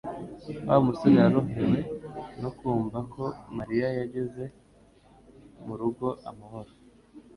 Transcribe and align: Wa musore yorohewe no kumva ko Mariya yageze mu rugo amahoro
Wa 0.67 0.77
musore 0.85 1.15
yorohewe 1.23 1.79
no 2.41 2.49
kumva 2.57 2.99
ko 3.13 3.23
Mariya 3.57 3.87
yageze 3.99 4.43
mu 5.65 5.73
rugo 5.79 6.07
amahoro 6.29 6.71